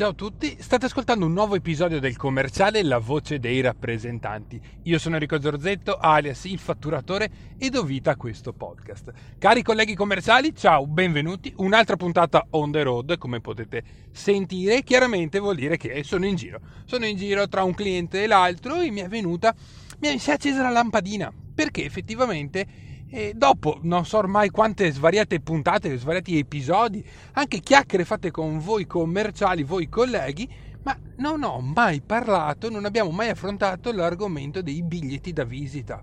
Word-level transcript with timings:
Ciao 0.00 0.12
a 0.12 0.14
tutti, 0.14 0.56
state 0.58 0.86
ascoltando 0.86 1.26
un 1.26 1.34
nuovo 1.34 1.56
episodio 1.56 2.00
del 2.00 2.16
commerciale 2.16 2.82
La 2.82 2.96
voce 2.96 3.38
dei 3.38 3.60
rappresentanti. 3.60 4.58
Io 4.84 4.98
sono 4.98 5.16
Enrico 5.16 5.38
Zorzetto, 5.38 5.98
alias 5.98 6.46
il 6.46 6.58
fatturatore, 6.58 7.30
e 7.58 7.68
do 7.68 7.82
vita 7.82 8.12
a 8.12 8.16
questo 8.16 8.54
podcast. 8.54 9.12
Cari 9.36 9.62
colleghi 9.62 9.94
commerciali, 9.94 10.56
ciao, 10.56 10.86
benvenuti. 10.86 11.52
Un'altra 11.58 11.96
puntata 11.96 12.46
on 12.52 12.72
the 12.72 12.82
road, 12.82 13.18
come 13.18 13.42
potete 13.42 13.82
sentire, 14.10 14.82
chiaramente 14.84 15.38
vuol 15.38 15.56
dire 15.56 15.76
che 15.76 16.02
sono 16.02 16.24
in 16.24 16.34
giro. 16.34 16.60
Sono 16.86 17.04
in 17.04 17.18
giro 17.18 17.46
tra 17.46 17.62
un 17.62 17.74
cliente 17.74 18.22
e 18.22 18.26
l'altro 18.26 18.80
e 18.80 18.90
mi 18.90 19.00
è 19.00 19.08
venuta, 19.08 19.54
mi 19.98 20.18
si 20.18 20.30
è 20.30 20.32
accesa 20.32 20.62
la 20.62 20.70
lampadina, 20.70 21.30
perché 21.54 21.84
effettivamente 21.84 22.89
e 23.10 23.32
dopo 23.34 23.78
non 23.82 24.06
so 24.06 24.18
ormai 24.18 24.50
quante 24.50 24.90
svariate 24.92 25.40
puntate, 25.40 25.96
svariati 25.98 26.38
episodi, 26.38 27.04
anche 27.32 27.58
chiacchiere 27.58 28.04
fatte 28.04 28.30
con 28.30 28.58
voi 28.60 28.86
commerciali, 28.86 29.64
voi 29.64 29.88
colleghi, 29.88 30.48
ma 30.82 30.96
non 31.16 31.42
ho 31.42 31.60
mai 31.60 32.00
parlato, 32.00 32.70
non 32.70 32.84
abbiamo 32.84 33.10
mai 33.10 33.28
affrontato 33.28 33.92
l'argomento 33.92 34.62
dei 34.62 34.82
biglietti 34.82 35.32
da 35.32 35.44
visita. 35.44 36.02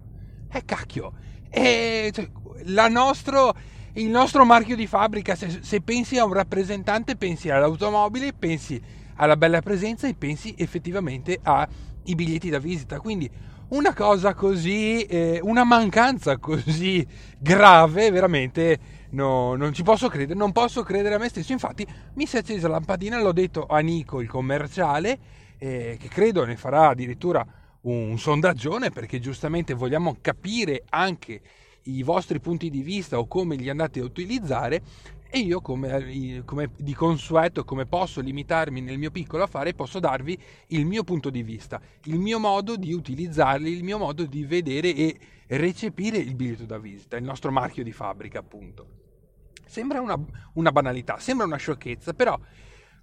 E 0.51 0.57
eh, 0.57 0.65
cacchio, 0.65 1.13
e, 1.49 2.11
cioè, 2.13 2.89
nostro, 2.89 3.55
il 3.93 4.09
nostro 4.09 4.43
marchio 4.43 4.75
di 4.75 4.85
fabbrica, 4.85 5.35
se, 5.35 5.59
se 5.61 5.81
pensi 5.81 6.17
a 6.17 6.25
un 6.25 6.33
rappresentante, 6.33 7.15
pensi 7.15 7.49
all'automobile, 7.49 8.33
pensi 8.33 8.79
alla 9.15 9.37
bella 9.37 9.61
presenza 9.61 10.07
e 10.07 10.13
pensi 10.13 10.53
effettivamente 10.57 11.39
ai 11.41 11.67
biglietti 12.15 12.49
da 12.49 12.59
visita. 12.59 12.99
Quindi 12.99 13.29
una 13.69 13.93
cosa 13.93 14.33
così, 14.33 15.03
eh, 15.03 15.39
una 15.43 15.63
mancanza 15.63 16.37
così 16.37 17.05
grave, 17.37 18.11
veramente 18.11 18.79
no, 19.11 19.55
non 19.55 19.73
ci 19.73 19.83
posso 19.83 20.07
credere, 20.07 20.37
non 20.37 20.51
posso 20.51 20.83
credere 20.83 21.15
a 21.15 21.17
me 21.17 21.29
stesso. 21.29 21.51
Infatti 21.51 21.85
mi 22.13 22.25
si 22.25 22.37
è 22.37 22.39
accesa 22.39 22.67
la 22.67 22.75
lampadina, 22.75 23.19
l'ho 23.19 23.33
detto 23.33 23.65
a 23.65 23.79
Nico, 23.79 24.21
il 24.21 24.29
commerciale, 24.29 25.19
eh, 25.57 25.97
che 25.99 26.07
credo 26.07 26.45
ne 26.45 26.55
farà 26.55 26.89
addirittura 26.89 27.45
un 27.81 28.17
sondaggione 28.17 28.89
perché 28.91 29.19
giustamente 29.19 29.73
vogliamo 29.73 30.17
capire 30.21 30.83
anche 30.89 31.41
i 31.83 32.03
vostri 32.03 32.39
punti 32.39 32.69
di 32.69 32.81
vista 32.81 33.17
o 33.17 33.27
come 33.27 33.55
li 33.55 33.69
andate 33.69 33.99
a 33.99 34.03
utilizzare 34.03 34.81
e 35.29 35.39
io 35.39 35.61
come, 35.61 36.43
come, 36.45 36.69
di 36.77 36.93
consueto, 36.93 37.65
come 37.65 37.85
posso 37.85 38.21
limitarmi 38.21 38.81
nel 38.81 38.97
mio 38.97 39.11
piccolo 39.11 39.43
affare, 39.43 39.73
posso 39.73 39.99
darvi 39.99 40.37
il 40.67 40.85
mio 40.85 41.03
punto 41.03 41.29
di 41.29 41.43
vista, 41.43 41.81
il 42.03 42.17
mio 42.17 42.39
modo 42.39 42.75
di 42.75 42.93
utilizzarli, 42.93 43.71
il 43.71 43.83
mio 43.83 43.97
modo 43.97 44.25
di 44.25 44.45
vedere 44.45 44.95
e 44.95 45.17
recepire 45.47 46.17
il 46.17 46.35
biglietto 46.35 46.65
da 46.65 46.77
visita, 46.77 47.17
il 47.17 47.23
nostro 47.23 47.51
marchio 47.51 47.83
di 47.83 47.91
fabbrica 47.91 48.39
appunto. 48.39 48.87
Sembra 49.65 49.99
una, 49.99 50.17
una 50.53 50.71
banalità, 50.71 51.19
sembra 51.19 51.45
una 51.45 51.57
sciocchezza, 51.57 52.13
però 52.13 52.39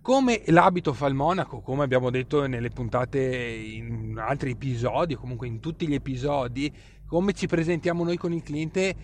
come 0.01 0.43
l'abito 0.47 0.93
fa 0.93 1.07
il 1.07 1.15
monaco, 1.15 1.61
come 1.61 1.83
abbiamo 1.85 2.11
detto 2.11 2.47
nelle 2.47 2.71
puntate 2.71 3.19
in 3.21 4.19
altri 4.19 4.51
episodi, 4.51 5.15
o 5.15 5.19
comunque 5.19 5.47
in 5.47 5.61
tutti 5.61 5.87
gli 5.87 5.95
episodi, 5.95 6.73
come 7.07 7.33
ci 7.33 7.47
presentiamo 7.47 8.05
noi 8.05 8.17
con 8.17 8.33
il 8.33 8.43
cliente 8.43 8.95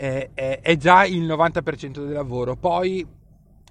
è, 0.00 0.30
è, 0.32 0.60
è 0.62 0.76
già 0.78 1.04
il 1.04 1.26
90% 1.26 2.02
del 2.02 2.12
lavoro. 2.12 2.56
Poi 2.56 3.06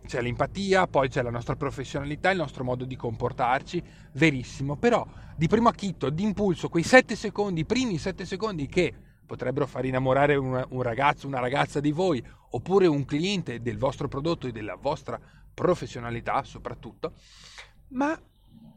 c'è 0.06 0.22
l'empatia, 0.22 0.86
poi 0.86 1.10
c'è 1.10 1.24
la 1.24 1.32
nostra 1.32 1.56
professionalità, 1.56 2.30
il 2.30 2.38
nostro 2.38 2.64
modo 2.64 2.86
di 2.86 2.96
comportarci, 2.96 3.82
verissimo. 4.12 4.76
Però 4.76 5.08
di 5.36 5.48
primo 5.48 5.70
acchitto, 5.70 6.12
d'impulso, 6.12 6.70
quei 6.70 6.84
7 6.84 7.16
secondi, 7.16 7.62
i 7.62 7.66
primi 7.66 7.98
7 7.98 8.26
secondi 8.26 8.68
che 8.68 8.94
potrebbero 9.26 9.66
far 9.66 9.86
innamorare 9.86 10.36
un, 10.36 10.64
un, 10.70 10.82
ragazzo, 10.84 11.26
una 11.26 11.40
ragazza 11.40 11.80
di 11.80 11.92
voi, 11.92 12.24
oppure 12.52 12.86
un 12.86 13.06
cliente 13.06 13.60
del 13.60 13.80
vostro 13.80 14.08
prodotto 14.08 14.46
e 14.46 14.52
della 14.52 14.76
vostra 14.76 15.20
professionalità 15.52 16.44
soprattutto, 16.44 17.14
ma 17.90 18.20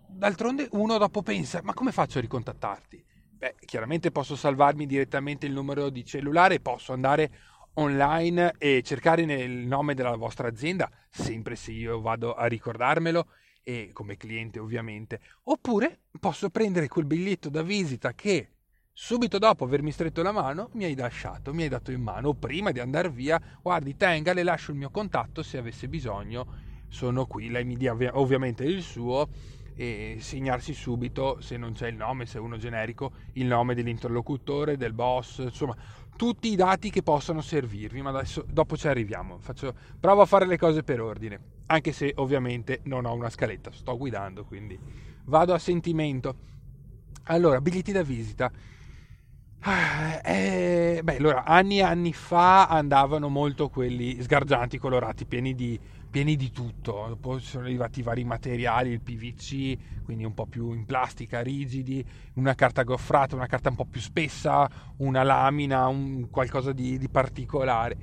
d'altronde 0.08 0.68
uno 0.72 0.96
dopo 0.96 1.22
pensa, 1.22 1.60
ma 1.62 1.74
come 1.74 1.92
faccio 1.92 2.16
a 2.16 2.22
ricontattarti? 2.22 3.04
Beh, 3.42 3.56
chiaramente 3.64 4.12
posso 4.12 4.36
salvarmi 4.36 4.86
direttamente 4.86 5.46
il 5.46 5.52
numero 5.52 5.90
di 5.90 6.04
cellulare, 6.04 6.60
posso 6.60 6.92
andare 6.92 7.32
online 7.74 8.54
e 8.56 8.82
cercare 8.84 9.24
nel 9.24 9.50
nome 9.50 9.94
della 9.94 10.14
vostra 10.14 10.46
azienda, 10.46 10.88
sempre 11.10 11.56
se 11.56 11.72
io 11.72 12.00
vado 12.00 12.34
a 12.34 12.46
ricordarmelo 12.46 13.26
e 13.64 13.90
come 13.92 14.16
cliente 14.16 14.60
ovviamente. 14.60 15.18
Oppure 15.42 16.02
posso 16.20 16.50
prendere 16.50 16.86
quel 16.86 17.04
biglietto 17.04 17.48
da 17.48 17.62
visita 17.62 18.12
che 18.12 18.50
subito 18.92 19.38
dopo 19.38 19.64
avermi 19.64 19.90
stretto 19.90 20.22
la 20.22 20.30
mano 20.30 20.70
mi 20.74 20.84
hai 20.84 20.94
lasciato, 20.94 21.52
mi 21.52 21.64
hai 21.64 21.68
dato 21.68 21.90
in 21.90 22.00
mano, 22.00 22.34
prima 22.34 22.70
di 22.70 22.78
andare 22.78 23.10
via, 23.10 23.42
guardi, 23.60 23.96
tenga, 23.96 24.32
le 24.32 24.44
lascio 24.44 24.70
il 24.70 24.76
mio 24.76 24.90
contatto 24.90 25.42
se 25.42 25.58
avesse 25.58 25.88
bisogno, 25.88 26.46
sono 26.86 27.26
qui, 27.26 27.48
lei 27.48 27.64
mi 27.64 27.76
dia 27.76 27.92
ovviamente 28.12 28.62
il 28.62 28.82
suo 28.82 29.28
e 29.74 30.16
segnarsi 30.20 30.74
subito, 30.74 31.40
se 31.40 31.56
non 31.56 31.72
c'è 31.72 31.88
il 31.88 31.96
nome, 31.96 32.26
se 32.26 32.38
è 32.38 32.40
uno 32.40 32.56
generico, 32.56 33.12
il 33.34 33.46
nome 33.46 33.74
dell'interlocutore, 33.74 34.76
del 34.76 34.92
boss, 34.92 35.38
insomma, 35.38 35.76
tutti 36.16 36.52
i 36.52 36.56
dati 36.56 36.90
che 36.90 37.02
possono 37.02 37.40
servirvi, 37.40 38.02
ma 38.02 38.10
adesso 38.10 38.44
dopo 38.48 38.76
ci 38.76 38.88
arriviamo. 38.88 39.38
Faccio, 39.38 39.74
provo 39.98 40.22
a 40.22 40.26
fare 40.26 40.46
le 40.46 40.58
cose 40.58 40.82
per 40.82 41.00
ordine, 41.00 41.40
anche 41.66 41.92
se 41.92 42.12
ovviamente 42.16 42.80
non 42.84 43.06
ho 43.06 43.14
una 43.14 43.30
scaletta, 43.30 43.70
sto 43.72 43.96
guidando, 43.96 44.44
quindi 44.44 44.78
vado 45.24 45.54
a 45.54 45.58
sentimento. 45.58 46.34
Allora, 47.24 47.60
biglietti 47.60 47.92
da 47.92 48.02
visita. 48.02 48.50
Ah, 49.64 50.20
eh, 50.28 51.00
beh, 51.04 51.16
allora, 51.18 51.44
anni 51.44 51.78
e 51.78 51.82
anni 51.82 52.12
fa 52.12 52.66
andavano 52.66 53.28
molto 53.28 53.68
quelli 53.68 54.20
sgargianti, 54.20 54.76
colorati, 54.76 55.24
pieni 55.24 55.54
di 55.54 55.78
pieni 56.12 56.36
di 56.36 56.50
tutto, 56.50 57.16
poi 57.18 57.40
sono 57.40 57.64
arrivati 57.64 58.02
vari 58.02 58.22
materiali, 58.22 58.90
il 58.90 59.00
PVC, 59.00 60.02
quindi 60.04 60.24
un 60.24 60.34
po' 60.34 60.44
più 60.44 60.74
in 60.74 60.84
plastica, 60.84 61.40
rigidi, 61.40 62.04
una 62.34 62.54
carta 62.54 62.82
goffrata, 62.82 63.34
una 63.34 63.46
carta 63.46 63.70
un 63.70 63.76
po' 63.76 63.86
più 63.86 63.98
spessa, 63.98 64.68
una 64.98 65.22
lamina, 65.22 65.88
un 65.88 66.28
qualcosa 66.28 66.72
di, 66.72 66.98
di 66.98 67.08
particolare. 67.08 67.96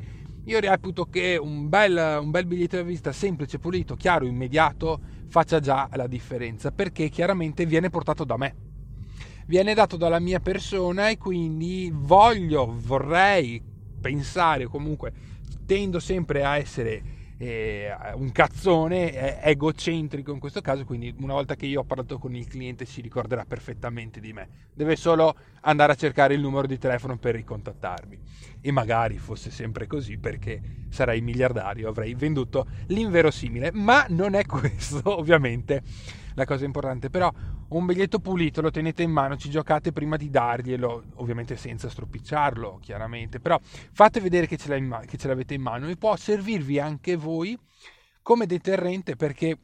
Io 0.46 0.60
reputo 0.60 1.06
che 1.06 1.38
un 1.38 1.70
bel, 1.70 2.18
un 2.20 2.32
bel 2.32 2.48
biglietto 2.48 2.78
da 2.78 2.82
visita 2.82 3.12
semplice, 3.12 3.60
pulito, 3.60 3.96
chiaro, 3.96 4.26
immediato 4.26 5.00
faccia 5.28 5.60
già 5.60 5.88
la 5.94 6.08
differenza, 6.08 6.72
perché 6.72 7.10
chiaramente 7.10 7.68
viene 7.68 7.92
portato 7.92 8.24
da 8.24 8.38
me. 8.38 8.56
Viene 9.46 9.76
dato 9.76 9.98
dalla 9.98 10.20
mia 10.20 10.40
persona 10.40 11.10
e 11.10 11.20
quindi 11.20 11.92
voglio, 11.94 12.76
vorrei 12.76 13.62
pensare, 14.02 14.66
comunque 14.66 15.14
tendo 15.68 16.00
sempre 16.00 16.44
a 16.44 16.58
essere 16.58 17.18
eh, 17.42 17.90
un 18.16 18.32
cazzone 18.34 19.42
egocentrico 19.42 20.34
in 20.34 20.40
questo 20.40 20.60
caso, 20.60 20.84
quindi 20.84 21.14
una 21.20 21.34
volta 21.34 21.56
che 21.56 21.66
io 21.66 21.80
ho 21.80 21.84
parlato 21.86 22.20
con 22.20 22.36
il 22.36 22.48
cliente 22.48 22.86
si 22.86 23.00
ricorderà 23.00 23.46
perfettamente 23.46 24.20
di 24.20 24.34
me. 24.34 24.68
Deve 24.74 24.98
solo 24.98 25.36
andare 25.62 25.94
a 25.94 25.96
cercare 25.96 26.34
il 26.34 26.42
numero 26.42 26.68
di 26.68 26.78
telefono 26.78 27.18
per 27.18 27.36
ricontattarmi. 27.36 28.20
E 28.60 28.72
magari 28.72 29.18
fosse 29.18 29.52
sempre 29.52 29.88
così 29.88 30.18
perché 30.18 30.62
sarei 30.90 31.22
miliardario, 31.22 31.88
avrei 31.88 32.14
venduto 32.14 32.68
l'inverosimile, 32.88 33.72
ma 33.72 34.06
non 34.10 34.34
è 34.34 34.44
questo 34.46 35.02
ovviamente 35.18 35.82
la 36.40 36.46
cosa 36.46 36.66
importante. 36.66 37.10
Però 37.10 37.32
un 37.70 37.86
biglietto 37.86 38.20
pulito 38.20 38.62
lo 38.62 38.72
tenete 38.72 39.04
in 39.04 39.12
mano, 39.12 39.38
ci 39.38 39.50
giocate 39.50 39.92
prima 39.92 40.18
di 40.18 40.30
darglielo, 40.30 41.04
ovviamente 41.16 41.56
senza 41.56 41.90
stropicciarlo, 41.90 42.80
chiaramente, 42.82 43.40
però 43.40 43.60
fate 43.62 44.20
vedere 44.20 44.48
che 44.48 44.58
ce, 44.58 44.76
in, 44.76 45.04
che 45.06 45.18
ce 45.18 45.28
l'avete 45.28 45.54
in 45.54 45.62
mano 45.62 45.88
e 45.88 45.96
può 45.96 46.16
servirvi 46.16 46.80
anche 46.80 47.16
voi 47.16 47.58
come 48.22 48.46
deterrente 48.46 49.16
perché 49.16 49.58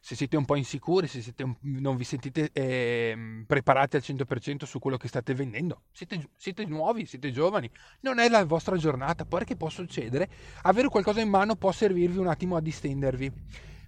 se 0.00 0.14
siete 0.14 0.36
un 0.36 0.44
po' 0.44 0.56
insicuri, 0.56 1.06
se 1.06 1.34
un, 1.42 1.54
non 1.60 1.96
vi 1.96 2.04
sentite 2.04 2.50
eh, 2.52 3.44
preparati 3.46 3.96
al 3.96 4.02
100% 4.04 4.64
su 4.64 4.78
quello 4.78 4.96
che 4.96 5.08
state 5.08 5.34
vendendo, 5.34 5.82
siete, 5.92 6.30
siete, 6.36 6.64
nuovi, 6.64 7.04
siete 7.04 7.30
giovani, 7.30 7.70
non 8.00 8.18
è 8.18 8.28
la 8.28 8.44
vostra 8.44 8.76
giornata, 8.76 9.24
poi 9.24 9.44
che 9.44 9.56
può 9.56 9.68
succedere, 9.68 10.28
avere 10.62 10.88
qualcosa 10.88 11.20
in 11.20 11.28
mano 11.28 11.56
può 11.56 11.72
servirvi 11.72 12.18
un 12.18 12.28
attimo 12.28 12.56
a 12.56 12.60
distendervi. 12.60 13.32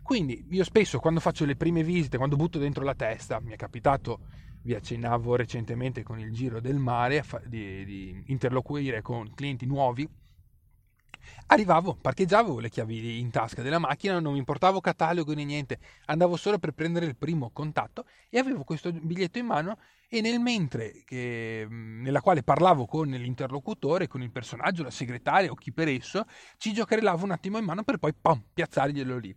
Quindi 0.02 0.46
io 0.50 0.64
spesso 0.64 0.98
quando 0.98 1.20
faccio 1.20 1.44
le 1.44 1.56
prime 1.56 1.82
visite, 1.82 2.16
quando 2.16 2.36
butto 2.36 2.58
dentro 2.58 2.84
la 2.84 2.94
testa, 2.94 3.40
mi 3.40 3.52
è 3.52 3.56
capitato, 3.56 4.20
vi 4.62 4.74
accennavo 4.74 5.36
recentemente 5.36 6.02
con 6.02 6.18
il 6.18 6.32
giro 6.32 6.60
del 6.60 6.78
mare, 6.78 7.24
di, 7.46 7.84
di 7.84 8.24
interloquire 8.26 9.02
con 9.02 9.32
clienti 9.34 9.66
nuovi, 9.66 10.08
Arrivavo, 11.46 11.96
parcheggiavo 12.00 12.60
le 12.60 12.68
chiavi 12.68 13.18
in 13.18 13.30
tasca 13.30 13.62
della 13.62 13.78
macchina, 13.78 14.20
non 14.20 14.32
mi 14.32 14.38
importavo 14.38 14.80
catalogo 14.80 15.34
né 15.34 15.44
niente, 15.44 15.78
andavo 16.06 16.36
solo 16.36 16.58
per 16.58 16.72
prendere 16.72 17.06
il 17.06 17.16
primo 17.16 17.50
contatto 17.50 18.04
e 18.28 18.38
avevo 18.38 18.62
questo 18.64 18.92
biglietto 18.92 19.38
in 19.38 19.46
mano 19.46 19.78
e 20.08 20.20
nel 20.20 20.38
mentre 20.38 21.02
che, 21.04 21.66
nella 21.68 22.20
quale 22.20 22.42
parlavo 22.42 22.86
con 22.86 23.08
l'interlocutore, 23.08 24.06
con 24.08 24.22
il 24.22 24.30
personaggio, 24.30 24.82
la 24.82 24.90
segretaria 24.90 25.50
o 25.50 25.54
chi 25.54 25.72
per 25.72 25.88
esso, 25.88 26.24
ci 26.56 26.72
giocherellavo 26.72 27.24
un 27.24 27.32
attimo 27.32 27.58
in 27.58 27.64
mano 27.64 27.82
per 27.82 27.98
poi 27.98 28.14
pam, 28.14 28.42
piazzarglielo 28.52 29.18
lì. 29.18 29.34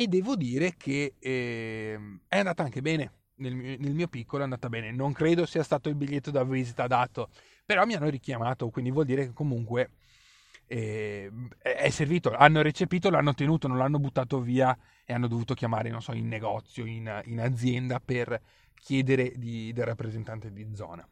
E 0.00 0.06
devo 0.06 0.36
dire 0.36 0.76
che 0.76 1.14
eh, 1.18 1.98
è 2.28 2.38
andata 2.38 2.62
anche 2.62 2.80
bene. 2.80 3.10
Nel 3.38 3.56
mio, 3.56 3.76
nel 3.80 3.94
mio 3.94 4.06
piccolo 4.06 4.42
è 4.42 4.44
andata 4.44 4.68
bene. 4.68 4.92
Non 4.92 5.12
credo 5.12 5.44
sia 5.44 5.64
stato 5.64 5.88
il 5.88 5.96
biglietto 5.96 6.30
da 6.30 6.44
visita 6.44 6.86
dato, 6.86 7.30
però 7.66 7.84
mi 7.84 7.94
hanno 7.94 8.08
richiamato, 8.08 8.70
quindi 8.70 8.92
vuol 8.92 9.06
dire 9.06 9.26
che 9.26 9.32
comunque 9.32 9.90
è 10.68 11.88
servito, 11.90 12.30
hanno 12.32 12.62
recepito, 12.62 13.10
l'hanno 13.10 13.34
tenuto, 13.34 13.66
non 13.66 13.78
l'hanno 13.78 13.98
buttato 13.98 14.40
via 14.40 14.76
e 15.04 15.12
hanno 15.12 15.26
dovuto 15.26 15.54
chiamare, 15.54 15.90
non 15.90 16.00
so, 16.00 16.12
in 16.12 16.28
negozio, 16.28 16.84
in, 16.84 17.22
in 17.24 17.40
azienda 17.40 17.98
per 17.98 18.40
chiedere 18.74 19.32
di, 19.36 19.72
del 19.72 19.84
rappresentante 19.84 20.52
di 20.52 20.68
zona. 20.74 21.08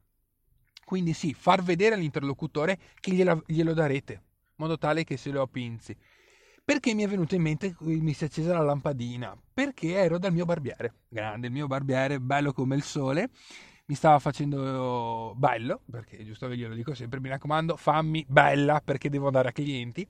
Quindi 0.85 1.13
sì, 1.13 1.35
far 1.35 1.61
vedere 1.63 1.97
all'interlocutore 1.97 2.79
che 3.01 3.11
gliela, 3.11 3.37
glielo 3.47 3.73
darete, 3.73 4.13
in 4.13 4.55
modo 4.57 4.79
tale 4.79 5.03
che 5.03 5.17
se 5.17 5.31
lo 5.31 5.45
pinzi. 5.49 5.97
Perché 6.67 6.95
mi 6.95 7.05
è 7.05 7.07
venuto 7.07 7.37
in 7.37 7.43
mente, 7.43 7.77
mi 7.79 8.13
si 8.13 8.25
è 8.25 8.27
accesa 8.27 8.53
la 8.53 8.61
lampadina? 8.61 9.41
Perché 9.55 9.93
ero 9.93 10.19
dal 10.19 10.33
mio 10.33 10.45
barbiere, 10.45 10.95
grande, 11.07 11.47
il 11.47 11.53
mio 11.53 11.69
barbiere, 11.69 12.19
bello 12.19 12.53
come 12.53 12.75
il 12.75 12.83
sole, 12.83 13.31
mi 13.85 13.95
stava 13.95 14.19
facendo 14.19 15.33
bello, 15.37 15.83
perché 15.89 16.25
giusto 16.25 16.53
glielo 16.53 16.75
dico 16.75 16.93
sempre, 16.93 17.21
mi 17.21 17.29
raccomando, 17.29 17.77
fammi 17.77 18.27
bella 18.29 18.83
perché 18.85 19.09
devo 19.09 19.27
andare 19.27 19.51
a 19.51 19.53
clienti, 19.53 20.05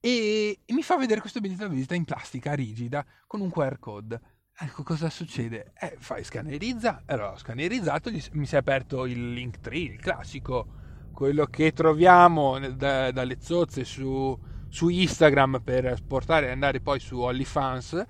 e, 0.00 0.60
mi 0.68 0.82
fa 0.82 0.96
vedere 0.96 1.20
questo 1.20 1.40
biglietto 1.40 1.66
da 1.66 1.74
visita 1.74 1.94
in 1.94 2.06
plastica 2.06 2.54
rigida 2.54 3.04
con 3.26 3.42
un 3.42 3.50
QR 3.50 3.78
code. 3.78 4.18
Ecco 4.58 4.82
cosa 4.82 5.10
succede? 5.10 5.74
Eh, 5.78 5.96
fai 5.98 6.24
scannerizza, 6.24 7.02
allora 7.04 7.32
ho 7.32 7.36
scannerizzato, 7.36 8.10
mi 8.32 8.46
si 8.46 8.54
è 8.54 8.58
aperto 8.58 9.04
il 9.04 9.34
link 9.34 9.60
tree, 9.60 9.92
il 9.92 10.00
classico, 10.00 11.10
quello 11.12 11.44
che 11.44 11.72
troviamo 11.74 12.58
da, 12.70 13.10
dalle 13.10 13.36
zozze 13.42 13.84
su, 13.84 14.54
su 14.76 14.88
Instagram 14.90 15.62
per 15.64 15.96
portare 16.06 16.48
e 16.48 16.50
andare 16.50 16.80
poi 16.80 17.00
su 17.00 17.18
OnlyFans. 17.18 18.04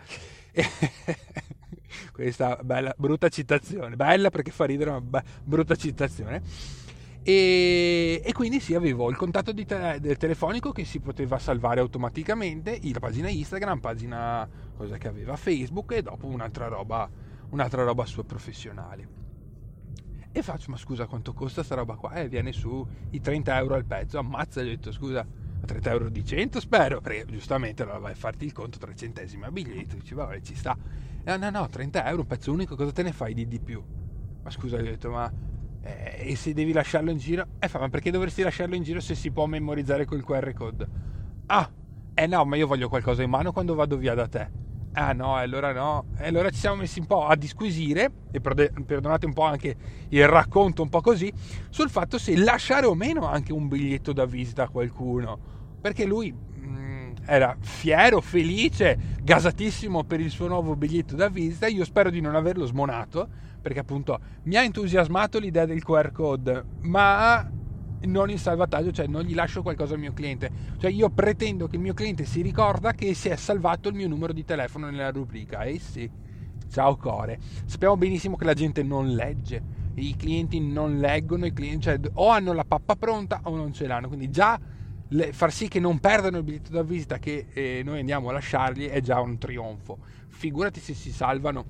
Questa 2.11 2.59
bella, 2.61 2.93
brutta 2.99 3.29
citazione, 3.29 3.95
bella 3.95 4.31
perché 4.31 4.51
fa 4.51 4.65
ridere, 4.65 4.91
ma 4.91 5.01
be- 5.01 5.23
brutta 5.45 5.77
citazione. 5.77 6.43
E, 7.23 8.21
e, 8.25 8.33
quindi 8.33 8.59
sì, 8.59 8.75
avevo 8.75 9.09
il 9.11 9.17
contatto 9.17 9.55
te- 9.55 9.99
del 10.01 10.17
telefonico 10.17 10.73
che 10.73 10.85
si 10.85 10.99
poteva 10.99 11.39
salvare 11.39 11.79
automaticamente, 11.79 12.81
la 12.83 12.99
pagina 12.99 13.29
Instagram, 13.29 13.79
pagina 13.79 14.49
cosa 14.77 14.99
che 14.99 15.07
aveva 15.07 15.37
Facebook 15.37 15.93
e 15.93 16.03
dopo 16.03 16.27
un'altra 16.27 16.67
roba, 16.67 17.09
un'altra 17.51 17.85
roba 17.85 18.05
sua 18.07 18.25
professionale. 18.25 19.09
E 20.33 20.43
faccio, 20.43 20.73
ma 20.73 20.77
scusa 20.77 21.07
quanto 21.07 21.33
costa 21.33 21.63
sta 21.63 21.77
roba 21.77 21.95
qua? 21.95 22.15
E 22.15 22.23
eh, 22.23 22.29
viene 22.29 22.51
su 22.51 22.85
i 23.11 23.21
30 23.21 23.57
euro 23.57 23.77
al 23.77 23.85
pezzo, 23.85 24.19
ammazza, 24.19 24.63
gli 24.63 24.67
ho 24.67 24.71
detto 24.71 24.91
scusa, 24.91 25.25
30 25.65 25.91
euro 25.91 26.09
di 26.11 26.25
100 26.25 26.61
spero, 26.61 27.01
perché 27.01 27.25
giustamente 27.29 27.83
allora 27.83 27.99
vai 27.99 28.13
a 28.13 28.15
farti 28.15 28.45
il 28.45 28.53
conto 28.53 28.79
3 28.79 28.95
centesimi 28.95 29.45
a 29.45 29.51
biglietto, 29.51 29.97
dici 29.97 30.15
vabbè 30.15 30.41
ci 30.41 30.55
sta. 30.55 30.77
E 31.25 31.37
no, 31.37 31.51
no, 31.51 31.69
30 31.69 32.07
euro, 32.07 32.21
un 32.23 32.27
pezzo 32.27 32.53
unico, 32.53 32.77
cosa 32.77 32.93
te 32.93 33.03
ne 33.03 33.13
fai 33.13 33.35
di 33.35 33.47
di 33.47 33.61
più? 33.61 33.83
Ma 34.43 34.51
scusa, 34.51 34.79
gli 34.79 34.87
ho 34.87 34.91
detto, 34.91 35.11
ma 35.11 35.33
eh, 35.81 36.31
e 36.31 36.37
se 36.37 36.53
devi 36.53 36.73
lasciarlo 36.73 37.11
in 37.11 37.19
giro? 37.19 37.49
Eh, 37.59 37.69
fa, 37.69 37.79
ma 37.81 37.89
perché 37.89 38.11
dovresti 38.11 38.43
lasciarlo 38.43 38.75
in 38.75 38.83
giro 38.83 39.01
se 39.01 39.15
si 39.15 39.31
può 39.33 39.47
memorizzare 39.47 40.05
col 40.05 40.23
QR 40.25 40.53
code? 40.53 40.89
Ah, 41.47 41.71
eh 42.15 42.27
no, 42.27 42.45
ma 42.45 42.57
io 42.57 42.67
voglio 42.67 42.89
qualcosa 42.89 43.23
in 43.23 43.31
mano 43.31 43.53
quando 43.53 43.75
vado 43.75 43.97
via 43.97 44.15
da 44.15 44.27
te. 44.29 44.51
Ah 44.99 45.13
no, 45.13 45.37
allora 45.37 45.75
no. 45.75 46.07
Allora 46.21 46.49
ci 46.49 46.59
siamo 46.59 46.77
messi 46.77 47.01
un 47.01 47.07
po' 47.07 47.27
a 47.27 47.37
disquisire, 47.37 48.11
e 48.33 48.41
perdonate 48.41 49.27
un 49.27 49.35
po' 49.35 49.43
anche 49.43 49.77
il 50.09 50.27
racconto 50.27 50.81
un 50.81 50.89
po' 50.89 51.03
così, 51.03 51.31
sul 51.69 51.91
fatto 51.91 52.17
se 52.17 52.35
lasciare 52.35 52.87
o 52.87 52.95
meno 52.95 53.27
anche 53.27 53.53
un 53.53 53.69
biglietto 53.69 54.15
da 54.15 54.25
visita 54.25 54.63
a 54.63 54.69
qualcuno. 54.71 55.39
Perché 55.83 56.07
lui 56.07 56.35
era 57.27 57.55
fiero, 57.61 58.23
felice, 58.23 58.99
gasatissimo 59.23 60.05
per 60.05 60.21
il 60.21 60.31
suo 60.31 60.49
nuovo 60.49 60.75
biglietto 60.77 61.15
da 61.15 61.29
visita. 61.29 61.67
Io 61.67 61.85
spero 61.85 62.09
di 62.09 62.23
non 62.23 62.35
averlo 62.35 62.65
smonato, 62.65 63.29
perché 63.61 63.81
appunto 63.81 64.19
mi 64.45 64.57
ha 64.57 64.63
entusiasmato 64.63 65.39
l'idea 65.39 65.67
del 65.67 65.85
QR 65.85 66.11
code, 66.11 66.65
ma 66.83 67.47
non 68.03 68.31
il 68.31 68.39
salvataggio, 68.39 68.93
cioè 68.93 69.07
non 69.07 69.23
gli 69.23 69.35
lascio 69.35 69.63
qualcosa 69.63 69.95
al 69.95 70.01
mio 70.01 70.13
cliente. 70.13 70.51
Cioè 70.79 70.91
io 70.91 71.11
pretendo 71.11 71.67
che 71.67 71.77
il 71.77 71.83
mio 71.83 71.95
cliente 71.95 72.25
si 72.25 72.43
ricorda 72.43 72.93
che 72.93 73.15
si 73.15 73.29
è 73.29 73.37
salvato 73.37 73.89
il 73.89 73.95
mio 73.95 74.09
numero 74.09 74.33
di 74.33 74.45
telefono 74.45 74.91
nella 74.91 75.11
rubrica. 75.11 75.63
Eh 75.63 75.79
sì, 75.79 76.09
ciao 76.71 76.97
core. 76.97 77.39
Sappiamo 77.65 77.97
benissimo 77.97 78.37
che 78.37 78.45
la 78.45 78.55
gente 78.55 78.83
non 78.83 79.09
legge, 79.15 79.63
i 79.95 80.15
clienti 80.17 80.61
non 80.61 80.99
leggono, 80.99 81.47
i 81.47 81.53
clienti, 81.53 81.83
cioè, 81.85 82.01
o 82.15 82.29
hanno 82.29 82.53
la 82.53 82.65
pappa 82.65 82.97
pronta 82.97 83.41
o 83.45 83.57
non 83.57 83.73
ce 83.73 83.87
l'hanno. 83.87 84.09
Quindi 84.09 84.31
già 84.31 84.59
le, 85.09 85.33
far 85.33 85.53
sì 85.53 85.69
che 85.69 85.81
non 85.81 85.99
perdano 85.99 86.39
il 86.39 86.43
biglietto 86.43 86.73
da 86.73 86.83
visita 86.83 87.19
che 87.19 87.47
eh, 87.53 87.83
noi 87.85 88.01
andiamo 88.01 88.29
a 88.29 88.33
lasciargli 88.33 88.87
è 88.87 89.01
già 89.01 89.21
un 89.21 89.39
trionfo. 89.39 89.99
Figurati 90.29 90.81
se 90.81 90.95
si 90.95 91.13
salvano 91.13 91.65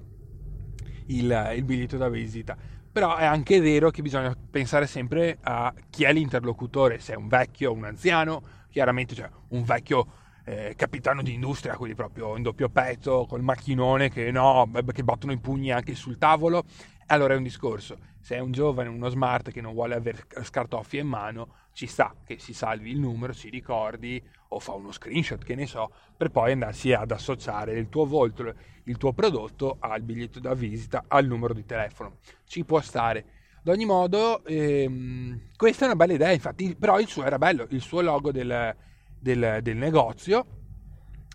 il, 1.06 1.52
il 1.56 1.64
biglietto 1.64 1.96
da 1.96 2.08
visita. 2.08 2.56
Però 2.96 3.14
è 3.16 3.26
anche 3.26 3.60
vero 3.60 3.90
che 3.90 4.00
bisogna 4.00 4.34
pensare 4.50 4.86
sempre 4.86 5.36
a 5.42 5.70
chi 5.90 6.04
è 6.04 6.14
l'interlocutore, 6.14 6.98
se 6.98 7.12
è 7.12 7.16
un 7.16 7.28
vecchio 7.28 7.70
o 7.70 7.74
un 7.74 7.84
anziano, 7.84 8.42
chiaramente 8.70 9.14
cioè 9.14 9.28
un 9.48 9.64
vecchio 9.64 10.06
eh, 10.46 10.72
capitano 10.74 11.20
di 11.20 11.34
industria, 11.34 11.76
quelli 11.76 11.94
proprio 11.94 12.38
in 12.38 12.42
doppio 12.42 12.70
petto, 12.70 13.26
col 13.28 13.42
macchinone 13.42 14.08
che, 14.08 14.30
no, 14.30 14.70
che 14.94 15.04
battono 15.04 15.32
i 15.32 15.38
pugni 15.38 15.72
anche 15.72 15.94
sul 15.94 16.16
tavolo, 16.16 16.64
allora 17.08 17.34
è 17.34 17.36
un 17.36 17.42
discorso. 17.42 17.98
Se 18.18 18.36
è 18.36 18.38
un 18.38 18.52
giovane, 18.52 18.88
uno 18.88 19.10
smart 19.10 19.50
che 19.50 19.60
non 19.60 19.74
vuole 19.74 19.94
avere 19.94 20.24
scartoffie 20.40 21.02
in 21.02 21.08
mano, 21.08 21.48
ci 21.76 21.86
sta 21.86 22.14
che 22.24 22.38
si 22.38 22.54
salvi 22.54 22.90
il 22.90 22.98
numero, 22.98 23.34
si 23.34 23.50
ricordi 23.50 24.22
o 24.48 24.58
fa 24.60 24.72
uno 24.72 24.92
screenshot, 24.92 25.44
che 25.44 25.54
ne 25.54 25.66
so, 25.66 25.90
per 26.16 26.30
poi 26.30 26.52
andarsi 26.52 26.94
ad 26.94 27.10
associare 27.10 27.78
il 27.78 27.90
tuo 27.90 28.06
volto, 28.06 28.50
il 28.84 28.96
tuo 28.96 29.12
prodotto 29.12 29.76
al 29.78 30.00
biglietto 30.00 30.40
da 30.40 30.54
visita, 30.54 31.04
al 31.06 31.26
numero 31.26 31.52
di 31.52 31.66
telefono. 31.66 32.16
Ci 32.46 32.64
può 32.64 32.80
stare. 32.80 33.26
Ad 33.58 33.68
ogni 33.68 33.84
modo, 33.84 34.42
ehm, 34.46 35.50
questa 35.54 35.84
è 35.84 35.88
una 35.88 35.96
bella 35.96 36.14
idea, 36.14 36.32
infatti, 36.32 36.74
però 36.74 36.98
il 36.98 37.08
suo 37.08 37.24
era 37.24 37.36
bello, 37.36 37.66
il 37.68 37.82
suo 37.82 38.00
logo 38.00 38.32
del, 38.32 38.74
del, 39.18 39.58
del 39.60 39.76
negozio, 39.76 40.46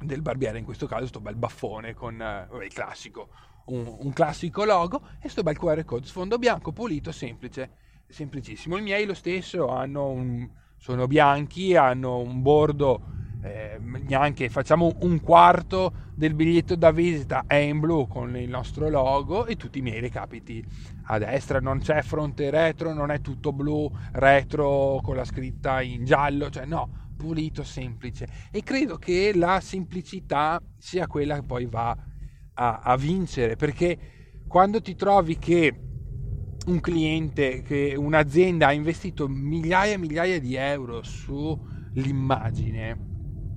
del 0.02 0.24
barbiere 0.24 0.58
in 0.58 0.66
questo 0.66 0.88
caso, 0.88 1.02
questo 1.02 1.20
bel 1.20 1.36
baffone 1.36 1.94
con 1.94 2.20
eh, 2.20 2.48
il 2.66 2.74
classico, 2.74 3.30
un, 3.66 3.96
un, 4.00 4.12
classico 4.12 4.66
logo 4.66 5.04
e 5.18 5.20
questo 5.20 5.44
bel 5.44 5.60
QR 5.60 5.86
code, 5.86 6.08
sfondo 6.08 6.40
bianco, 6.40 6.72
pulito, 6.72 7.12
semplice 7.12 7.90
semplicissimo. 8.12 8.78
I 8.78 8.81
miei 8.81 9.06
lo 9.06 9.13
stesso 9.13 9.68
un, 9.68 10.50
sono 10.78 11.08
bianchi, 11.08 11.75
hanno 11.75 12.19
un 12.19 12.42
bordo 12.42 13.12
eh, 13.44 13.80
neanche 13.80 14.50
facciamo 14.50 14.98
un 15.02 15.19
quarto 15.19 16.10
del 16.13 16.36
biglietto 16.36 16.75
da 16.75 16.92
visita 16.92 17.46
è 17.48 17.56
in 17.56 17.80
blu 17.80 18.08
con 18.08 18.38
il 18.38 18.50
nostro 18.50 18.88
logo 18.88 19.48
e 19.48 19.56
tutti 19.56 19.80
i 19.80 19.81
miei 19.81 20.00
recapiti 20.00 20.63
a 21.06 21.18
destra 21.18 21.60
non 21.60 21.80
c'è 21.80 22.04
fronte 22.04 22.52
retro 22.52 22.94
non 22.94 23.10
è 23.10 23.19
tutto 23.19 23.52
blu 23.52 23.92
retro 24.14 25.00
con 25.02 25.16
la 25.16 25.25
scritta 25.25 25.81
in 25.81 26.06
giallo 26.06 26.52
cioè 26.52 26.66
no 26.66 27.10
pulito 27.18 27.64
semplice 27.64 28.28
e 28.52 28.62
credo 28.62 28.98
che 28.98 29.31
la 29.34 29.60
semplicità 29.60 30.62
sia 30.78 31.07
quella 31.07 31.36
che 31.36 31.44
poi 31.44 31.66
va 31.66 31.98
a, 32.54 32.80
a 32.80 32.96
vincere 32.96 33.56
perché 33.56 33.98
quando 34.48 34.81
ti 34.81 34.96
trovi 34.96 35.40
che 35.40 35.91
un 36.68 36.80
cliente, 36.80 37.61
che 37.61 37.95
un'azienda 37.97 38.68
ha 38.68 38.73
investito 38.73 39.27
migliaia 39.27 39.94
e 39.94 39.97
migliaia 39.97 40.39
di 40.39 40.56
euro 40.56 41.01
sull'immagine 41.03 43.09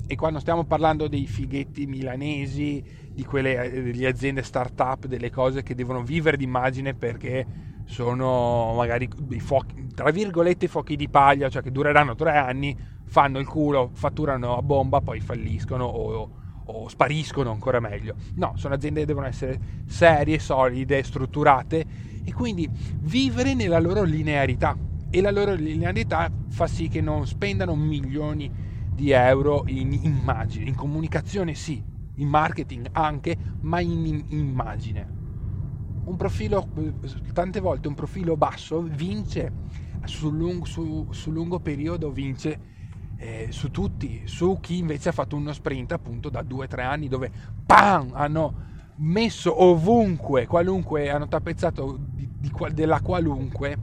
e 0.06 0.16
quando 0.16 0.38
stiamo 0.38 0.64
parlando 0.64 1.08
dei 1.08 1.26
fighetti 1.26 1.87
milanesi, 1.87 2.82
di 3.12 3.25
quelle 3.25 3.70
delle 3.70 4.06
aziende 4.06 4.42
start-up, 4.42 5.06
delle 5.06 5.30
cose 5.30 5.62
che 5.62 5.75
devono 5.75 6.02
vivere 6.02 6.37
d'immagine 6.37 6.94
perché 6.94 7.46
sono 7.87 8.75
magari 8.75 9.08
dei 9.16 9.40
fuochi, 9.40 9.87
tra 9.94 10.11
virgolette 10.11 10.68
fuochi 10.68 10.96
di 10.96 11.08
paglia, 11.08 11.49
cioè 11.49 11.62
che 11.62 11.70
dureranno 11.70 12.14
tre 12.14 12.37
anni, 12.37 12.76
fanno 13.04 13.38
il 13.38 13.46
culo, 13.46 13.90
fatturano 13.94 14.56
a 14.56 14.62
bomba, 14.62 15.00
poi 15.00 15.20
falliscono 15.20 15.84
o, 15.84 16.30
o 16.64 16.88
spariscono 16.88 17.50
ancora 17.50 17.80
meglio. 17.80 18.16
No, 18.34 18.52
sono 18.56 18.75
aziende 18.75 19.00
che 19.00 19.06
devono 19.06 19.26
essere 19.26 19.61
serie, 19.87 20.38
solide, 20.38 21.02
strutturate 21.02 21.87
e 22.25 22.33
quindi 22.33 22.69
vivere 23.00 23.54
nella 23.54 23.78
loro 23.78 24.02
linearità 24.02 24.76
e 25.11 25.21
la 25.21 25.31
loro 25.31 25.54
linearità 25.54 26.33
fa 26.49 26.66
sì 26.66 26.88
che 26.88 27.00
non 27.00 27.26
spendano 27.26 27.76
milioni 27.76 28.50
di 28.90 29.11
euro 29.11 29.64
in 29.66 29.99
immagini, 30.02 30.69
in 30.69 30.75
comunicazione 30.75 31.54
sì, 31.54 31.83
in 32.14 32.28
marketing 32.28 32.88
anche, 32.93 33.37
ma 33.61 33.81
in 33.81 34.25
immagine. 34.28 35.12
Un 36.04 36.16
profilo, 36.16 36.69
tante 37.33 37.61
volte 37.61 37.88
un 37.88 37.95
profilo 37.95 38.37
basso 38.37 38.83
vince 38.83 39.52
sul 40.04 40.37
lungo, 40.37 40.64
su, 40.64 41.07
sul 41.11 41.33
lungo 41.33 41.61
periodo, 41.61 42.11
vince 42.11 42.61
eh, 43.16 43.49
su 43.50 43.71
tutti, 43.71 44.23
su 44.26 44.59
chi 44.61 44.78
invece 44.78 45.11
ha 45.11 45.12
fatto 45.12 45.37
uno 45.37 45.52
sprint 45.52 45.93
appunto 45.93 46.28
da 46.28 46.43
2-3 46.43 46.83
anni 46.83 47.09
dove 47.09 47.31
PAM 47.64 48.11
hanno 48.14 48.54
messo 48.97 49.63
ovunque, 49.63 50.47
qualunque, 50.47 51.11
hanno 51.11 51.29
tappezzato 51.29 51.97
di, 51.99 52.29
di, 52.37 52.51
della 52.73 53.01
qualunque, 53.01 53.79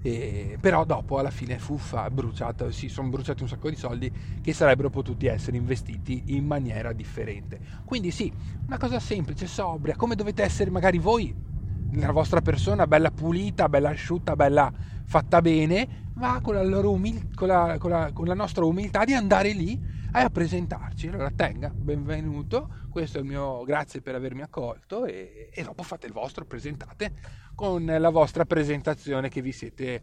e, 0.00 0.56
però 0.60 0.84
dopo 0.84 1.18
alla 1.18 1.30
fine 1.30 1.58
fuffa, 1.58 2.08
bruciato, 2.10 2.70
si 2.70 2.88
sono 2.88 3.08
bruciati 3.08 3.42
un 3.42 3.48
sacco 3.48 3.68
di 3.68 3.76
soldi 3.76 4.10
che 4.40 4.52
sarebbero 4.52 4.90
potuti 4.90 5.26
essere 5.26 5.56
investiti 5.56 6.22
in 6.26 6.46
maniera 6.46 6.92
differente. 6.92 7.60
Quindi 7.84 8.10
sì, 8.10 8.32
una 8.66 8.78
cosa 8.78 9.00
semplice, 9.00 9.46
sobria, 9.46 9.96
come 9.96 10.14
dovete 10.14 10.42
essere 10.42 10.70
magari 10.70 10.98
voi, 10.98 11.34
la 11.92 12.12
vostra 12.12 12.40
persona 12.40 12.86
bella 12.86 13.10
pulita, 13.10 13.68
bella 13.68 13.90
asciutta, 13.90 14.36
bella 14.36 14.72
fatta 15.04 15.40
bene, 15.40 15.88
ma 16.14 16.40
con 16.40 16.54
la, 16.54 16.88
umil- 16.88 17.34
con 17.34 17.48
la, 17.48 17.76
con 17.78 17.90
la, 17.90 18.10
con 18.12 18.26
la 18.26 18.34
nostra 18.34 18.64
umiltà 18.64 19.04
di 19.04 19.14
andare 19.14 19.52
lì 19.52 19.80
a 20.12 20.28
presentarci. 20.28 21.08
Allora 21.08 21.30
tenga, 21.30 21.72
benvenuto, 21.74 22.68
questo 22.90 23.18
è 23.18 23.20
il 23.20 23.26
mio 23.26 23.62
grazie 23.64 24.00
per 24.00 24.14
avermi 24.14 24.42
accolto 24.42 25.04
e, 25.04 25.50
e, 25.52 25.62
dopo 25.62 25.82
fate 25.82 26.06
il 26.06 26.12
vostro, 26.12 26.44
presentate 26.44 27.14
con 27.54 27.84
la 27.84 28.10
vostra 28.10 28.44
presentazione 28.44 29.28
che 29.28 29.42
vi, 29.42 29.52
siete, 29.52 30.02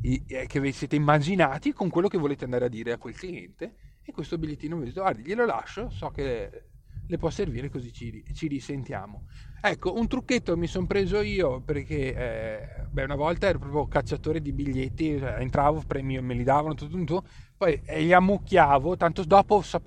eh, 0.00 0.46
che 0.46 0.60
vi 0.60 0.72
siete 0.72 0.96
immaginati 0.96 1.72
con 1.72 1.88
quello 1.88 2.08
che 2.08 2.18
volete 2.18 2.44
andare 2.44 2.64
a 2.64 2.68
dire 2.68 2.92
a 2.92 2.98
quel 2.98 3.14
cliente 3.14 3.76
e 4.02 4.12
questo 4.12 4.38
bigliettino 4.38 4.76
vi 4.76 4.92
guardi, 4.92 5.22
glielo 5.22 5.44
lascio, 5.44 5.90
so 5.90 6.10
che 6.10 6.65
le 7.06 7.18
può 7.18 7.30
servire 7.30 7.68
così 7.68 7.92
ci, 7.92 8.24
ci 8.34 8.46
risentiamo. 8.48 9.26
Ecco, 9.60 9.94
un 9.94 10.06
trucchetto 10.06 10.56
mi 10.56 10.66
sono 10.66 10.86
preso 10.86 11.20
io 11.20 11.60
perché 11.60 12.14
eh, 12.14 12.86
beh, 12.88 13.04
una 13.04 13.16
volta 13.16 13.48
ero 13.48 13.58
proprio 13.58 13.86
cacciatore 13.88 14.40
di 14.40 14.52
biglietti, 14.52 15.18
cioè, 15.18 15.36
entravo, 15.40 15.82
premio, 15.86 16.22
me 16.22 16.34
li 16.34 16.44
davano, 16.44 16.74
tutto, 16.74 16.96
tutto, 16.96 17.26
poi 17.56 17.80
eh, 17.84 18.00
li 18.00 18.12
ammucchiavo, 18.12 18.96
tanto 18.96 19.24
dopo... 19.24 19.62
So, 19.62 19.82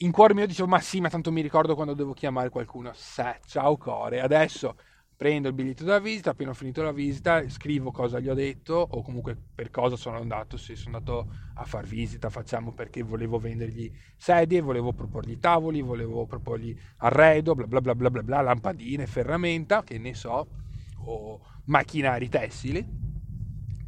in 0.00 0.12
cuore 0.12 0.34
mio 0.34 0.46
dicevo, 0.46 0.68
ma 0.68 0.80
sì, 0.80 1.00
ma 1.00 1.08
tanto 1.08 1.32
mi 1.32 1.40
ricordo 1.40 1.74
quando 1.74 1.94
devo 1.94 2.12
chiamare 2.12 2.50
qualcuno. 2.50 2.92
Se, 2.94 3.40
ciao 3.46 3.76
core, 3.76 4.20
adesso 4.20 4.76
prendo 5.18 5.48
il 5.48 5.54
biglietto 5.54 5.82
della 5.82 5.98
visita, 5.98 6.30
appena 6.30 6.50
ho 6.50 6.54
finito 6.54 6.80
la 6.80 6.92
visita, 6.92 7.42
scrivo 7.48 7.90
cosa 7.90 8.20
gli 8.20 8.28
ho 8.28 8.34
detto 8.34 8.74
o 8.88 9.02
comunque 9.02 9.36
per 9.52 9.68
cosa 9.68 9.96
sono 9.96 10.18
andato, 10.18 10.56
se 10.56 10.76
sono 10.76 10.98
andato 10.98 11.34
a 11.54 11.64
far 11.64 11.84
visita, 11.84 12.30
facciamo 12.30 12.72
perché 12.72 13.02
volevo 13.02 13.36
vendergli 13.40 13.92
sedie, 14.16 14.60
volevo 14.60 14.92
proporgli 14.92 15.40
tavoli, 15.40 15.82
volevo 15.82 16.24
proporgli 16.24 16.72
arredo, 16.98 17.56
bla 17.56 17.66
bla 17.66 17.80
bla 17.80 17.96
bla 17.96 18.10
bla, 18.10 18.22
bla 18.22 18.40
lampadine, 18.42 19.08
ferramenta, 19.08 19.82
che 19.82 19.98
ne 19.98 20.14
so, 20.14 20.46
o 20.98 21.40
macchinari 21.64 22.28
tessili. 22.28 22.86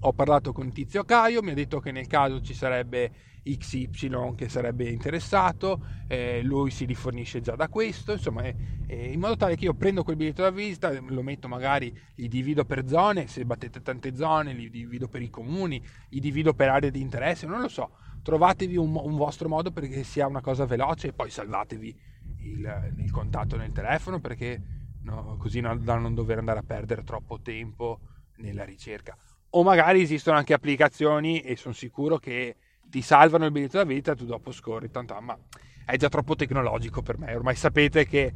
Ho 0.00 0.12
parlato 0.12 0.52
con 0.52 0.72
Tizio 0.72 1.04
Caio, 1.04 1.42
mi 1.42 1.52
ha 1.52 1.54
detto 1.54 1.78
che 1.78 1.92
nel 1.92 2.08
caso 2.08 2.40
ci 2.40 2.54
sarebbe 2.54 3.12
XY 3.42 4.34
che 4.36 4.48
sarebbe 4.48 4.88
interessato, 4.88 5.84
eh, 6.06 6.42
lui 6.42 6.70
si 6.70 6.84
rifornisce 6.84 7.40
già 7.40 7.54
da 7.56 7.68
questo, 7.68 8.12
insomma, 8.12 8.42
eh, 8.44 9.12
in 9.12 9.20
modo 9.20 9.36
tale 9.36 9.56
che 9.56 9.64
io 9.64 9.74
prendo 9.74 10.02
quel 10.02 10.16
biglietto 10.16 10.42
da 10.42 10.50
visita, 10.50 10.92
lo 11.00 11.22
metto 11.22 11.48
magari, 11.48 11.96
li 12.16 12.28
divido 12.28 12.64
per 12.64 12.86
zone, 12.86 13.26
se 13.26 13.44
battete 13.44 13.80
tante 13.82 14.14
zone, 14.14 14.52
li 14.52 14.68
divido 14.68 15.08
per 15.08 15.22
i 15.22 15.30
comuni, 15.30 15.82
li 16.08 16.20
divido 16.20 16.54
per 16.54 16.68
aree 16.68 16.90
di 16.90 17.00
interesse, 17.00 17.46
non 17.46 17.60
lo 17.60 17.68
so, 17.68 17.90
trovatevi 18.22 18.76
un, 18.76 18.94
un 18.94 19.16
vostro 19.16 19.48
modo 19.48 19.70
perché 19.70 20.02
sia 20.02 20.26
una 20.26 20.40
cosa 20.40 20.66
veloce 20.66 21.08
e 21.08 21.12
poi 21.12 21.30
salvatevi 21.30 22.00
il, 22.42 22.94
il 22.98 23.10
contatto 23.10 23.56
nel 23.56 23.72
telefono 23.72 24.20
perché 24.20 24.60
no, 25.02 25.36
così 25.38 25.60
non, 25.60 25.82
da 25.82 25.96
non 25.96 26.14
dover 26.14 26.38
andare 26.38 26.60
a 26.60 26.64
perdere 26.64 27.04
troppo 27.04 27.40
tempo 27.40 28.00
nella 28.36 28.64
ricerca. 28.64 29.16
O 29.50 29.62
magari 29.62 30.00
esistono 30.00 30.36
anche 30.36 30.54
applicazioni 30.54 31.40
e 31.40 31.56
sono 31.56 31.74
sicuro 31.74 32.18
che 32.18 32.56
ti 32.90 33.00
salvano 33.00 33.46
il 33.46 33.52
biglietto 33.52 33.78
da 33.78 33.84
vita, 33.84 34.14
tu 34.14 34.26
dopo 34.26 34.52
scorri, 34.52 34.90
tanto, 34.90 35.18
ma 35.20 35.38
è 35.86 35.96
già 35.96 36.08
troppo 36.08 36.36
tecnologico 36.36 37.00
per 37.02 37.18
me, 37.18 37.34
ormai 37.34 37.54
sapete 37.54 38.06
che 38.06 38.32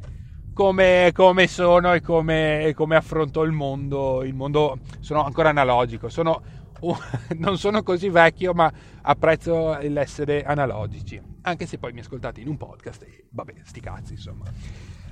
come, 0.53 1.11
come 1.13 1.47
sono 1.47 1.93
e 1.93 2.01
come, 2.01 2.71
come, 2.75 2.95
affronto 2.95 3.43
il 3.43 3.51
mondo, 3.51 4.23
il 4.23 4.33
mondo 4.33 4.79
sono 5.01 5.23
ancora 5.23 5.49
analogico, 5.49 6.09
sono, 6.09 6.41
uh, 6.79 6.95
non 7.37 7.57
sono 7.57 7.83
così 7.83 8.09
vecchio 8.09 8.53
ma 8.53 8.71
apprezzo 9.01 9.77
l'essere 9.81 10.43
analogici, 10.43 11.21
anche 11.41 11.65
se 11.65 11.77
poi 11.77 11.91
mi 11.91 11.99
ascoltate 11.99 12.39
in 12.41 12.47
un 12.47 12.57
podcast 12.57 13.03
e 13.03 13.25
vabbè, 13.29 13.53
sti 13.63 13.79
cazzi 13.81 14.13
insomma. 14.13 14.45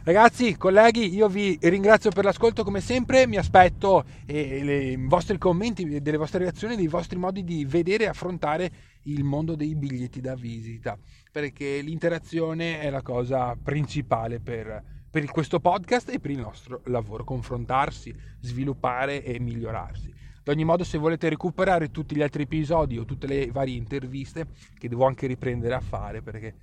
Ragazzi, 0.06 0.58
colleghi, 0.58 1.16
io 1.16 1.30
vi 1.30 1.58
ringrazio 1.62 2.10
per 2.10 2.26
l'ascolto 2.26 2.66
come 2.66 2.82
sempre, 2.82 3.26
mi 3.26 3.38
aspetto 3.38 4.04
eh, 4.26 4.92
i 4.92 5.08
vostri 5.08 5.38
commenti, 5.38 6.02
delle 6.02 6.18
vostre 6.18 6.40
reazioni, 6.40 6.76
dei 6.76 6.90
vostri 6.90 7.18
modi 7.18 7.46
di 7.46 7.64
vedere 7.64 8.04
e 8.04 8.08
affrontare 8.08 8.70
il 9.04 9.24
mondo 9.24 9.56
dei 9.56 9.76
biglietti 9.76 10.20
da 10.20 10.36
visita, 10.36 10.98
perché 11.32 11.80
l'interazione 11.80 12.82
è 12.82 12.90
la 12.90 13.02
cosa 13.02 13.56
principale 13.56 14.42
per, 14.42 14.84
per 15.10 15.24
questo 15.32 15.62
podcast 15.62 16.10
e 16.10 16.20
per 16.20 16.32
il 16.32 16.40
nostro 16.40 16.82
lavoro, 16.88 17.24
confrontarsi, 17.24 18.14
sviluppare 18.42 19.24
e 19.24 19.40
migliorarsi. 19.40 20.14
Ad 20.40 20.50
ogni 20.50 20.66
modo, 20.66 20.84
se 20.84 20.98
volete 20.98 21.30
recuperare 21.30 21.92
tutti 21.92 22.14
gli 22.14 22.22
altri 22.22 22.44
episodi 22.44 22.98
o 22.98 23.06
tutte 23.06 23.26
le 23.26 23.50
varie 23.54 23.78
interviste, 23.78 24.48
che 24.78 24.90
devo 24.90 25.06
anche 25.06 25.28
riprendere 25.28 25.76
a 25.76 25.80
fare 25.80 26.22
perché 26.22 26.56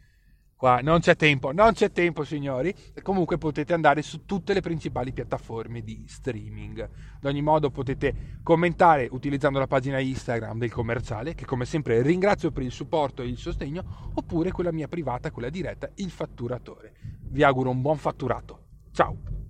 Qua 0.60 0.80
non 0.82 1.00
c'è 1.00 1.16
tempo, 1.16 1.52
non 1.52 1.72
c'è 1.72 1.90
tempo 1.90 2.22
signori. 2.22 2.74
Comunque 3.00 3.38
potete 3.38 3.72
andare 3.72 4.02
su 4.02 4.26
tutte 4.26 4.52
le 4.52 4.60
principali 4.60 5.10
piattaforme 5.10 5.80
di 5.80 6.04
streaming. 6.06 6.80
Ad 6.80 7.24
ogni 7.24 7.40
modo 7.40 7.70
potete 7.70 8.40
commentare 8.42 9.08
utilizzando 9.10 9.58
la 9.58 9.66
pagina 9.66 10.00
Instagram 10.00 10.58
del 10.58 10.70
commerciale, 10.70 11.34
che 11.34 11.46
come 11.46 11.64
sempre 11.64 12.02
ringrazio 12.02 12.50
per 12.50 12.62
il 12.62 12.72
supporto 12.72 13.22
e 13.22 13.28
il 13.28 13.38
sostegno, 13.38 14.10
oppure 14.12 14.50
quella 14.50 14.70
mia 14.70 14.86
privata, 14.86 15.30
quella 15.30 15.48
diretta, 15.48 15.88
il 15.94 16.10
fatturatore. 16.10 16.92
Vi 17.22 17.42
auguro 17.42 17.70
un 17.70 17.80
buon 17.80 17.96
fatturato. 17.96 18.64
Ciao! 18.92 19.49